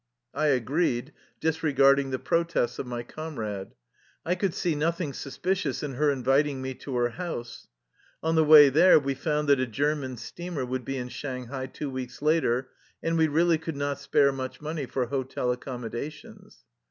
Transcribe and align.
I 0.33 0.47
agreed, 0.47 1.13
disregarding 1.39 2.09
the 2.09 2.17
protests 2.17 2.79
of 2.79 2.87
my 2.87 3.03
com 3.03 3.37
rade. 3.37 3.75
I 4.25 4.33
could 4.33 4.55
see 4.55 4.73
nothing 4.73 5.13
suspicious 5.13 5.83
in 5.83 5.93
her 5.93 6.09
in 6.09 6.23
viting 6.23 6.55
me 6.59 6.73
to 6.79 6.95
her 6.95 7.09
house. 7.09 7.67
On 8.23 8.33
the 8.33 8.43
way 8.43 8.69
there 8.69 8.97
we 8.97 9.13
found 9.13 9.47
that 9.49 9.59
a 9.59 9.67
German 9.67 10.17
steamer 10.17 10.65
would 10.65 10.85
be 10.85 10.97
in 10.97 11.09
Shanghai 11.09 11.67
two 11.67 11.91
weeks 11.91 12.19
later, 12.23 12.71
and 13.03 13.15
we 13.15 13.27
really 13.27 13.59
could 13.59 13.77
not 13.77 13.99
spare 13.99 14.31
much 14.31 14.59
money 14.59 14.87
for 14.87 15.05
hotel 15.05 15.55
accommoda 15.55 16.11
tions. 16.11 16.63